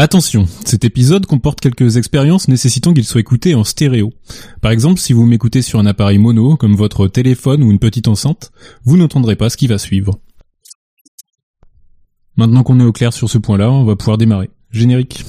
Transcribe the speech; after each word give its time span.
Attention, 0.00 0.46
cet 0.64 0.84
épisode 0.84 1.26
comporte 1.26 1.58
quelques 1.58 1.96
expériences 1.96 2.46
nécessitant 2.46 2.94
qu'il 2.94 3.04
soit 3.04 3.20
écouté 3.20 3.56
en 3.56 3.64
stéréo. 3.64 4.12
Par 4.60 4.70
exemple, 4.70 5.00
si 5.00 5.12
vous 5.12 5.26
m'écoutez 5.26 5.60
sur 5.60 5.80
un 5.80 5.86
appareil 5.86 6.18
mono, 6.18 6.56
comme 6.56 6.76
votre 6.76 7.08
téléphone 7.08 7.64
ou 7.64 7.72
une 7.72 7.80
petite 7.80 8.06
enceinte, 8.06 8.52
vous 8.84 8.96
n'entendrez 8.96 9.34
pas 9.34 9.50
ce 9.50 9.56
qui 9.56 9.66
va 9.66 9.76
suivre. 9.76 10.20
Maintenant 12.36 12.62
qu'on 12.62 12.78
est 12.78 12.84
au 12.84 12.92
clair 12.92 13.12
sur 13.12 13.28
ce 13.28 13.38
point-là, 13.38 13.72
on 13.72 13.82
va 13.82 13.96
pouvoir 13.96 14.18
démarrer. 14.18 14.50
Générique. 14.70 15.24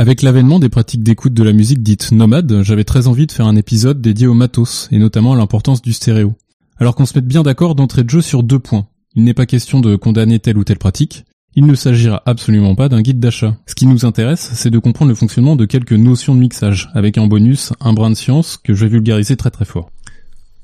Avec 0.00 0.22
l'avènement 0.22 0.60
des 0.60 0.68
pratiques 0.68 1.02
d'écoute 1.02 1.34
de 1.34 1.42
la 1.42 1.52
musique 1.52 1.82
dite 1.82 2.12
nomade, 2.12 2.62
j'avais 2.62 2.84
très 2.84 3.08
envie 3.08 3.26
de 3.26 3.32
faire 3.32 3.48
un 3.48 3.56
épisode 3.56 4.00
dédié 4.00 4.28
au 4.28 4.34
matos, 4.34 4.88
et 4.92 4.98
notamment 4.98 5.32
à 5.32 5.36
l'importance 5.36 5.82
du 5.82 5.92
stéréo. 5.92 6.36
Alors 6.78 6.94
qu'on 6.94 7.04
se 7.04 7.18
mette 7.18 7.26
bien 7.26 7.42
d'accord 7.42 7.74
d'entrée 7.74 8.04
de 8.04 8.10
jeu 8.10 8.20
sur 8.20 8.44
deux 8.44 8.60
points. 8.60 8.86
Il 9.16 9.24
n'est 9.24 9.34
pas 9.34 9.44
question 9.44 9.80
de 9.80 9.96
condamner 9.96 10.38
telle 10.38 10.56
ou 10.56 10.62
telle 10.62 10.78
pratique, 10.78 11.24
il 11.56 11.66
ne 11.66 11.74
s'agira 11.74 12.22
absolument 12.26 12.76
pas 12.76 12.88
d'un 12.88 13.02
guide 13.02 13.18
d'achat. 13.18 13.56
Ce 13.66 13.74
qui 13.74 13.86
nous 13.86 14.04
intéresse, 14.04 14.52
c'est 14.54 14.70
de 14.70 14.78
comprendre 14.78 15.08
le 15.08 15.16
fonctionnement 15.16 15.56
de 15.56 15.64
quelques 15.64 15.94
notions 15.94 16.36
de 16.36 16.40
mixage, 16.40 16.90
avec 16.94 17.18
en 17.18 17.26
bonus 17.26 17.72
un 17.80 17.92
brin 17.92 18.10
de 18.10 18.14
science 18.14 18.56
que 18.56 18.74
je 18.74 18.84
vais 18.84 18.92
vulgariser 18.92 19.36
très 19.36 19.50
très 19.50 19.64
fort. 19.64 19.90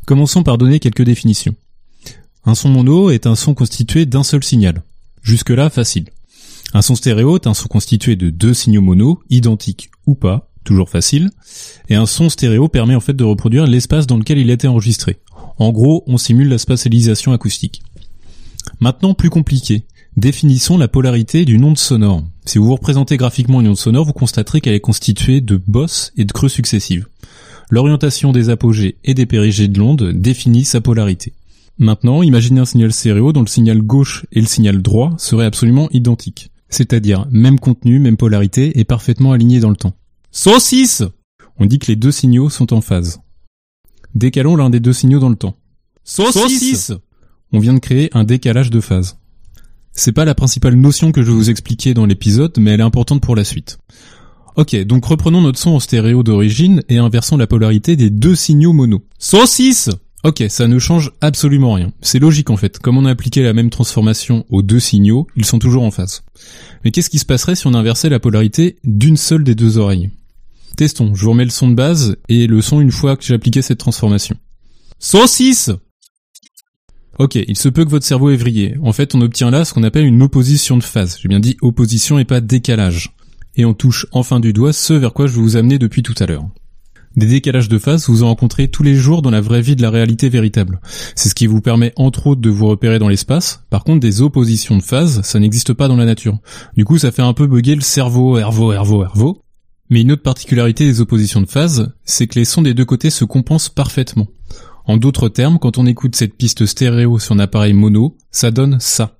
Commençons 0.07 0.45
par 0.45 0.59
donner 0.59 0.79
quelques 0.79 1.03
définitions. 1.03 1.57
Un 2.45 2.55
son 2.55 2.69
mono 2.69 3.11
est 3.11 3.27
un 3.27 3.35
son 3.35 3.55
constitué 3.55 4.07
d'un 4.07 4.23
seul 4.23 4.45
signal. 4.45 4.85
Jusque-là, 5.23 5.71
facile. 5.71 6.11
Un 6.77 6.83
son 6.83 6.97
stéréo 6.97 7.37
est 7.37 7.47
un 7.47 7.55
son 7.55 7.69
constitué 7.69 8.17
de 8.17 8.31
deux 8.31 8.53
signaux 8.53 8.81
mono, 8.81 9.23
identiques 9.31 9.91
ou 10.07 10.17
pas, 10.17 10.51
toujours 10.65 10.91
facile, 10.91 11.31
et 11.89 11.95
un 11.95 12.05
son 12.05 12.29
stéréo 12.29 12.67
permet 12.67 12.97
en 12.97 13.01
fait 13.01 13.13
de 13.13 13.23
reproduire 13.23 13.69
l'espace 13.69 14.09
dans 14.09 14.17
lequel 14.17 14.39
il 14.39 14.51
a 14.51 14.55
été 14.55 14.67
enregistré. 14.67 15.19
En 15.61 15.71
gros, 15.71 16.03
on 16.09 16.19
simule 16.19 16.49
la 16.49 16.59
spatialisation 16.59 17.33
acoustique. 17.33 17.85
Maintenant, 18.81 19.15
plus 19.15 19.31
compliqué. 19.31 19.85
Définissons 20.17 20.77
la 20.77 20.89
polarité 20.89 21.45
d'une 21.45 21.63
onde 21.63 21.79
sonore. 21.79 22.25
Si 22.45 22.59
vous 22.59 22.65
vous 22.65 22.75
représentez 22.75 23.17
graphiquement 23.17 23.61
une 23.61 23.69
onde 23.69 23.77
sonore, 23.77 24.05
vous 24.05 24.13
constaterez 24.13 24.61
qu'elle 24.61 24.75
est 24.75 24.81
constituée 24.81 25.41
de 25.41 25.63
bosses 25.65 26.13
et 26.17 26.25
de 26.25 26.33
creux 26.33 26.49
successives. 26.49 27.07
L'orientation 27.71 28.33
des 28.33 28.51
apogées 28.51 28.99
et 29.05 29.15
des 29.15 29.27
périgées 29.27 29.69
de 29.69 29.79
l'onde 29.79 30.11
définit 30.13 30.65
sa 30.65 30.81
polarité. 30.81 31.35
Maintenant, 31.79 32.25
imaginez 32.25 32.61
un 32.61 32.65
signal 32.65 32.93
stéréo 32.93 33.33
dont 33.33 33.43
le 33.43 33.47
signal 33.47 33.81
gauche 33.81 34.27
et 34.33 34.41
le 34.41 34.47
signal 34.47 34.83
droit 34.83 35.15
seraient 35.19 35.47
absolument 35.47 35.89
identiques 35.93 36.51
c'est-à-dire 36.69 37.27
même 37.31 37.59
contenu, 37.59 37.99
même 37.99 38.17
polarité 38.17 38.79
et 38.79 38.85
parfaitement 38.85 39.33
aligné 39.33 39.61
dans 39.61 39.71
le 39.71 39.77
temps. 39.77 39.95
Saucisse 40.31 41.03
On 41.59 41.67
dit 41.67 41.79
que 41.79 41.87
les 41.87 41.97
deux 41.97 42.13
signaux 42.13 42.51
sont 42.51 42.73
en 42.73 42.81
phase. 42.81 43.21
Décalons 44.15 44.57
l'un 44.57 44.71
des 44.71 44.81
deux 44.81 44.93
signaux 44.93 45.21
dans 45.21 45.29
le 45.29 45.37
temps. 45.37 45.57
Saucisse 46.05 46.93
On 47.53 47.59
vient 47.59 47.75
de 47.75 47.79
créer 47.79 48.11
un 48.13 48.25
décalage 48.25 48.71
de 48.71 48.81
phase. 48.81 49.19
C'est 49.93 50.13
pas 50.13 50.25
la 50.25 50.35
principale 50.35 50.75
notion 50.75 51.13
que 51.13 51.23
je 51.23 51.31
vous 51.31 51.51
expliquer 51.51 51.95
dans 51.95 52.07
l'épisode, 52.07 52.53
mais 52.59 52.73
elle 52.73 52.81
est 52.81 52.85
importante 52.85 53.23
pour 53.23 53.37
la 53.37 53.45
suite. 53.45 53.79
Ok, 54.57 54.77
donc 54.85 55.05
reprenons 55.05 55.41
notre 55.41 55.59
son 55.59 55.71
en 55.71 55.81
stéréo 55.81 56.23
d'origine 56.23 56.83
et 56.89 56.99
inversons 56.99 57.37
la 57.37 57.47
polarité 57.47 57.97
des 57.97 58.11
deux 58.11 58.35
signaux 58.37 58.73
mono. 58.73 59.05
Saucisse 59.19 59.91
Ok, 60.25 60.43
ça 60.49 60.67
ne 60.67 60.79
change 60.79 61.13
absolument 61.21 61.75
rien. 61.75 61.93
C'est 62.01 62.19
logique 62.19 62.49
en 62.49 62.57
fait. 62.57 62.79
Comme 62.79 62.97
on 62.97 63.05
a 63.05 63.11
appliqué 63.11 63.43
la 63.43 63.53
même 63.53 63.69
transformation 63.69 64.47
aux 64.49 64.63
deux 64.63 64.81
signaux, 64.81 65.27
ils 65.37 65.45
sont 65.45 65.59
toujours 65.59 65.83
en 65.83 65.91
phase. 65.91 66.23
Mais 66.83 66.91
qu'est-ce 66.91 67.11
qui 67.11 67.19
se 67.19 67.27
passerait 67.27 67.57
si 67.57 67.67
on 67.67 67.75
inversait 67.75 68.09
la 68.09 68.19
polarité 68.19 68.77
d'une 68.85 69.19
seule 69.19 69.45
des 69.45 69.55
deux 69.55 69.77
oreilles? 69.77 70.11
Testons, 70.79 71.15
je 71.15 71.25
vous 71.25 71.33
remets 71.33 71.45
le 71.45 71.51
son 71.51 71.69
de 71.69 71.75
base 71.75 72.17
et 72.31 72.47
le 72.47 72.63
son 72.63 72.81
une 72.81 72.91
fois 72.91 73.19
que 73.19 73.25
j'ai 73.25 73.35
appliqué 73.35 73.61
cette 73.61 73.79
transformation. 73.79 74.37
Saucisse 74.99 75.71
Ok, 77.19 77.35
il 77.35 77.59
se 77.59 77.69
peut 77.69 77.85
que 77.85 77.91
votre 77.91 78.07
cerveau 78.07 78.31
ait 78.31 78.37
vrillé. 78.37 78.77
En 78.83 78.95
fait, 78.95 79.15
on 79.15 79.21
obtient 79.21 79.51
là 79.51 79.67
ce 79.67 79.75
qu'on 79.75 79.83
appelle 79.83 80.07
une 80.07 80.23
opposition 80.23 80.79
de 80.79 80.83
phase. 80.83 81.19
J'ai 81.21 81.29
bien 81.29 81.39
dit 81.39 81.59
opposition 81.61 82.19
et 82.19 82.25
pas 82.25 82.41
décalage. 82.41 83.15
Et 83.57 83.67
on 83.67 83.75
touche 83.75 84.07
enfin 84.11 84.41
du 84.41 84.55
doigt 84.55 84.73
ce 84.73 84.95
vers 84.95 85.13
quoi 85.13 85.27
je 85.27 85.35
vais 85.35 85.43
vous 85.43 85.57
amener 85.57 85.79
depuis 85.79 86.03
tout 86.03 86.15
à 86.19 86.25
l'heure. 86.25 86.49
Des 87.17 87.27
décalages 87.27 87.69
de 87.69 87.79
phase, 87.79 88.09
vous 88.09 88.25
en 88.25 88.27
rencontrez 88.27 88.67
tous 88.67 88.83
les 88.83 88.97
jours 88.97 89.23
dans 89.23 89.31
la 89.31 89.41
vraie 89.41 89.63
vie 89.63 89.77
de 89.77 89.83
la 89.83 89.91
réalité 89.91 90.29
véritable. 90.29 90.81
C'est 91.15 91.29
ce 91.29 91.35
qui 91.35 91.47
vous 91.47 91.61
permet 91.61 91.93
entre 91.95 92.27
autres 92.27 92.41
de 92.41 92.51
vous 92.51 92.67
repérer 92.67 92.99
dans 92.99 93.09
l'espace. 93.09 93.63
Par 93.71 93.85
contre, 93.85 94.01
des 94.01 94.21
oppositions 94.21 94.77
de 94.77 94.83
phase, 94.83 95.23
ça 95.23 95.39
n'existe 95.39 95.73
pas 95.75 95.87
dans 95.87 95.97
la 95.97 96.07
nature. 96.07 96.39
Du 96.77 96.85
coup, 96.85 96.99
ça 96.99 97.13
fait 97.13 97.23
un 97.23 97.33
peu 97.33 97.47
bugger 97.47 97.77
le 97.77 97.83
cerveau, 97.83 98.37
ervo, 98.37 98.73
ervo, 98.73 99.05
ervo. 99.05 99.43
Mais 99.91 100.01
une 100.01 100.11
autre 100.11 100.23
particularité 100.23 100.87
des 100.87 101.01
oppositions 101.01 101.41
de 101.41 101.47
phase, 101.47 101.93
c'est 102.05 102.27
que 102.27 102.39
les 102.39 102.45
sons 102.45 102.63
des 102.63 102.75
deux 102.75 102.85
côtés 102.85 103.11
se 103.11 103.25
compensent 103.25 103.69
parfaitement. 103.69 104.27
En 104.85 104.97
d'autres 104.97 105.29
termes, 105.29 105.61
quand 105.61 105.79
on 105.79 105.87
écoute 105.87 106.17
cette 106.17 106.37
piste 106.37 106.67
stéréo 106.67 107.21
sur 107.21 107.35
un 107.35 107.39
appareil 107.39 107.75
mono, 107.75 108.17
ça 108.33 108.51
donne 108.51 108.79
ça. 108.81 109.19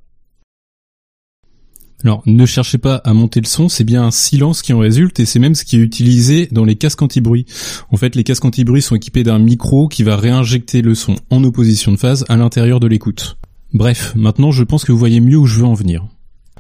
Alors, 2.05 2.23
ne 2.27 2.45
cherchez 2.45 2.77
pas 2.77 2.97
à 2.97 3.15
monter 3.15 3.41
le 3.41 3.47
son, 3.47 3.71
c'est 3.71 3.83
bien 3.83 4.03
un 4.05 4.11
silence 4.11 4.61
qui 4.61 4.75
en 4.75 4.79
résulte 4.79 5.21
et 5.21 5.25
c'est 5.25 5.39
même 5.39 5.55
ce 5.55 5.65
qui 5.65 5.77
est 5.77 5.81
utilisé 5.81 6.49
dans 6.53 6.65
les 6.65 6.77
casques 6.77 7.01
anti-bruit. 7.01 7.47
En 7.91 7.97
fait, 7.97 8.15
les 8.15 8.25
casques 8.25 8.45
anti-bruit 8.45 8.83
sont 8.83 8.95
équipés 8.95 9.23
d'un 9.23 9.39
micro 9.39 9.89
qui 9.89 10.03
va 10.03 10.17
réinjecter 10.17 10.83
le 10.83 10.95
son 10.95 11.15
en 11.31 11.43
opposition 11.45 11.93
de 11.93 11.97
phase 11.97 12.27
à 12.29 12.37
l'intérieur 12.37 12.79
de 12.79 12.87
l'écoute. 12.87 13.39
Bref, 13.73 14.13
maintenant 14.17 14.53
je 14.53 14.63
pense 14.63 14.85
que 14.85 14.93
vous 14.93 14.99
voyez 14.99 15.21
mieux 15.21 15.39
où 15.39 15.47
je 15.47 15.61
veux 15.61 15.65
en 15.65 15.73
venir. 15.73 16.07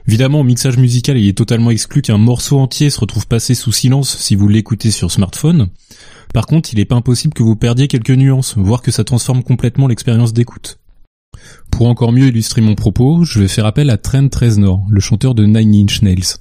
Évidemment, 0.08 0.40
au 0.40 0.44
mixage 0.44 0.78
musical, 0.78 1.18
il 1.18 1.28
est 1.28 1.36
totalement 1.36 1.70
exclu 1.70 2.02
qu'un 2.02 2.18
morceau 2.18 2.58
entier 2.58 2.90
se 2.90 3.00
retrouve 3.00 3.26
passé 3.26 3.54
sous 3.54 3.72
silence 3.72 4.16
si 4.16 4.34
vous 4.34 4.48
l'écoutez 4.48 4.90
sur 4.90 5.10
smartphone. 5.10 5.68
Par 6.32 6.46
contre, 6.46 6.70
il 6.72 6.78
n'est 6.78 6.84
pas 6.84 6.96
impossible 6.96 7.34
que 7.34 7.42
vous 7.42 7.56
perdiez 7.56 7.86
quelques 7.86 8.10
nuances, 8.10 8.54
voire 8.56 8.82
que 8.82 8.90
ça 8.90 9.04
transforme 9.04 9.42
complètement 9.42 9.88
l'expérience 9.88 10.32
d'écoute. 10.32 10.78
Pour 11.70 11.88
encore 11.88 12.12
mieux 12.12 12.28
illustrer 12.28 12.60
mon 12.60 12.74
propos, 12.74 13.24
je 13.24 13.40
vais 13.40 13.48
faire 13.48 13.66
appel 13.66 13.90
à 13.90 13.96
Trent 13.96 14.28
Reznor, 14.32 14.82
le 14.88 15.00
chanteur 15.00 15.34
de 15.34 15.44
Nine 15.44 15.74
Inch 15.84 16.02
Nails. 16.02 16.38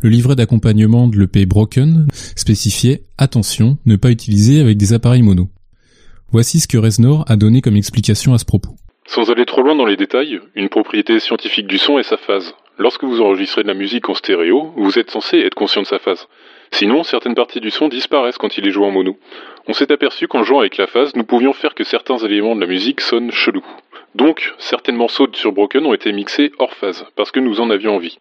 Le 0.00 0.10
livret 0.10 0.34
d'accompagnement 0.34 1.06
de 1.06 1.18
l'EP 1.18 1.46
Broken 1.46 2.06
spécifiait 2.34 3.04
«Attention, 3.18 3.78
ne 3.86 3.96
pas 3.96 4.10
utiliser 4.10 4.60
avec 4.60 4.76
des 4.76 4.92
appareils 4.92 5.22
mono». 5.22 5.48
Voici 6.32 6.58
ce 6.58 6.66
que 6.66 6.78
Reznor 6.78 7.24
a 7.28 7.36
donné 7.36 7.60
comme 7.60 7.76
explication 7.76 8.34
à 8.34 8.38
ce 8.38 8.44
propos. 8.44 8.74
Sans 9.06 9.30
aller 9.30 9.44
trop 9.44 9.62
loin 9.62 9.76
dans 9.76 9.86
les 9.86 9.96
détails, 9.96 10.40
une 10.56 10.68
propriété 10.68 11.20
scientifique 11.20 11.68
du 11.68 11.78
son 11.78 11.98
est 11.98 12.02
sa 12.02 12.16
phase. 12.16 12.54
Lorsque 12.76 13.04
vous 13.04 13.20
enregistrez 13.20 13.62
de 13.62 13.68
la 13.68 13.74
musique 13.74 14.08
en 14.08 14.14
stéréo, 14.14 14.72
vous 14.76 14.98
êtes 14.98 15.12
censé 15.12 15.38
être 15.38 15.54
conscient 15.54 15.82
de 15.82 15.86
sa 15.86 16.00
phase. 16.00 16.26
Sinon, 16.72 17.04
certaines 17.04 17.36
parties 17.36 17.60
du 17.60 17.70
son 17.70 17.86
disparaissent 17.86 18.38
quand 18.38 18.58
il 18.58 18.66
est 18.66 18.72
joué 18.72 18.84
en 18.84 18.90
mono. 18.90 19.16
On 19.68 19.72
s'est 19.72 19.92
aperçu 19.92 20.26
qu'en 20.26 20.42
jouant 20.42 20.58
avec 20.58 20.76
la 20.76 20.88
phase, 20.88 21.12
nous 21.14 21.22
pouvions 21.22 21.52
faire 21.52 21.74
que 21.74 21.84
certains 21.84 22.18
éléments 22.18 22.56
de 22.56 22.60
la 22.60 22.66
musique 22.66 23.00
sonnent 23.00 23.30
chelous. 23.30 23.64
Donc, 24.14 24.52
certains 24.58 24.92
morceaux 24.92 25.26
sur 25.32 25.52
Broken 25.52 25.86
ont 25.86 25.94
été 25.94 26.12
mixés 26.12 26.52
hors 26.58 26.74
phase, 26.74 27.04
parce 27.16 27.32
que 27.32 27.40
nous 27.40 27.60
en 27.60 27.70
avions 27.70 27.96
envie. 27.96 28.18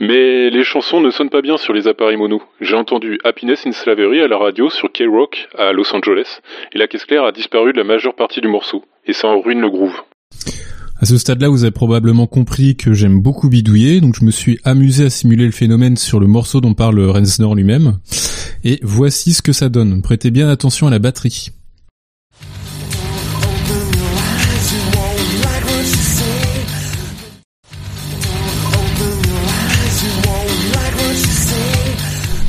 Mais 0.00 0.48
les 0.48 0.64
chansons 0.64 1.00
ne 1.00 1.10
sonnent 1.10 1.28
pas 1.28 1.42
bien 1.42 1.58
sur 1.58 1.74
les 1.74 1.86
appareils 1.86 2.16
mono. 2.16 2.42
J'ai 2.60 2.76
entendu 2.76 3.18
Happiness 3.24 3.66
in 3.66 3.72
Slavery 3.72 4.20
à 4.20 4.28
la 4.28 4.38
radio 4.38 4.70
sur 4.70 4.90
K-Rock 4.90 5.48
à 5.58 5.72
Los 5.72 5.94
Angeles, 5.94 6.40
et 6.72 6.78
la 6.78 6.86
caisse 6.86 7.04
claire 7.04 7.24
a 7.24 7.32
disparu 7.32 7.72
de 7.72 7.78
la 7.78 7.84
majeure 7.84 8.14
partie 8.14 8.40
du 8.40 8.48
morceau, 8.48 8.84
et 9.06 9.12
ça 9.12 9.28
en 9.28 9.40
ruine 9.40 9.60
le 9.60 9.68
groove. 9.68 10.00
À 11.00 11.04
ce 11.04 11.16
stade-là, 11.16 11.48
vous 11.48 11.62
avez 11.62 11.72
probablement 11.72 12.26
compris 12.26 12.76
que 12.76 12.92
j'aime 12.92 13.20
beaucoup 13.20 13.48
bidouiller, 13.48 14.00
donc 14.00 14.16
je 14.18 14.24
me 14.24 14.30
suis 14.30 14.58
amusé 14.64 15.04
à 15.04 15.10
simuler 15.10 15.44
le 15.44 15.52
phénomène 15.52 15.96
sur 15.96 16.20
le 16.20 16.26
morceau 16.26 16.60
dont 16.60 16.74
parle 16.74 17.00
Rensnor 17.00 17.54
lui-même. 17.54 17.98
Et 18.64 18.80
voici 18.82 19.32
ce 19.32 19.42
que 19.42 19.52
ça 19.52 19.68
donne. 19.68 20.02
Prêtez 20.02 20.30
bien 20.30 20.48
attention 20.48 20.86
à 20.86 20.90
la 20.90 20.98
batterie. 20.98 21.50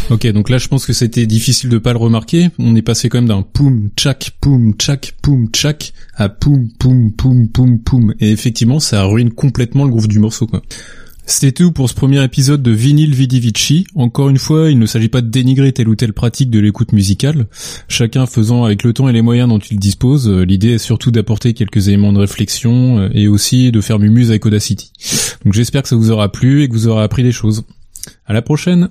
Ok, 0.09 0.25
donc 0.27 0.49
là 0.49 0.57
je 0.57 0.67
pense 0.67 0.87
que 0.87 0.93
c'était 0.93 1.27
difficile 1.27 1.69
de 1.69 1.77
pas 1.77 1.93
le 1.93 1.99
remarquer. 1.99 2.49
On 2.57 2.75
est 2.75 2.81
passé 2.81 3.09
quand 3.09 3.19
même 3.19 3.27
d'un 3.27 3.43
poum 3.43 3.89
tchak 3.95 4.31
poum 4.41 4.73
tchak 4.73 5.13
poum 5.21 5.49
tchak 5.51 5.93
à 6.15 6.29
poum 6.29 6.67
poum 6.79 7.11
poum 7.11 7.47
poum 7.47 7.79
poum 7.79 8.15
et 8.19 8.31
effectivement 8.31 8.79
ça 8.79 9.03
ruine 9.03 9.31
complètement 9.31 9.83
le 9.83 9.91
groove 9.91 10.07
du 10.07 10.17
morceau 10.17 10.47
quoi. 10.47 10.63
C'était 11.27 11.51
tout 11.51 11.71
pour 11.71 11.87
ce 11.87 11.93
premier 11.93 12.23
épisode 12.23 12.63
de 12.63 12.71
Vinyl 12.71 13.13
Vidivici. 13.13 13.85
Encore 13.93 14.29
une 14.29 14.39
fois, 14.39 14.71
il 14.71 14.79
ne 14.79 14.87
s'agit 14.87 15.09
pas 15.09 15.21
de 15.21 15.27
dénigrer 15.27 15.71
telle 15.73 15.87
ou 15.87 15.95
telle 15.95 16.11
pratique 16.11 16.49
de 16.49 16.57
l'écoute 16.57 16.91
musicale, 16.91 17.45
chacun 17.87 18.25
faisant 18.25 18.63
avec 18.63 18.81
le 18.81 18.93
temps 18.93 19.07
et 19.07 19.13
les 19.13 19.21
moyens 19.21 19.47
dont 19.47 19.59
il 19.59 19.77
dispose. 19.77 20.27
L'idée 20.27 20.69
est 20.69 20.77
surtout 20.79 21.11
d'apporter 21.11 21.53
quelques 21.53 21.87
éléments 21.87 22.13
de 22.13 22.19
réflexion 22.19 22.97
euh, 22.97 23.09
et 23.13 23.27
aussi 23.27 23.71
de 23.71 23.79
faire 23.79 23.99
mumuse 23.99 24.31
avec 24.31 24.43
Audacity. 24.47 24.91
Donc 25.45 25.53
j'espère 25.53 25.83
que 25.83 25.89
ça 25.89 25.95
vous 25.95 26.09
aura 26.09 26.31
plu 26.31 26.63
et 26.63 26.67
que 26.67 26.73
vous 26.73 26.87
aurez 26.87 27.03
appris 27.03 27.21
des 27.21 27.31
choses. 27.31 27.63
À 28.25 28.33
la 28.33 28.41
prochaine! 28.41 28.89